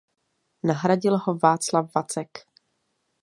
[0.63, 2.37] Nahradil ho Václav Vacek.